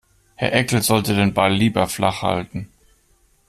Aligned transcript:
Herr 0.33 0.51
Eckel 0.53 0.81
sollte 0.81 1.13
den 1.13 1.35
Ball 1.35 1.53
lieber 1.53 1.87
flach 1.87 2.23
halten. 2.23 2.69